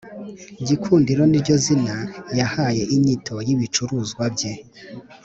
gikundiro 0.67 1.21
niryo 1.27 1.55
zina 1.65 1.97
yahaye 2.39 2.83
inyito 2.95 3.35
y’ibicuruzwa 3.47 4.23
bye. 4.35 4.51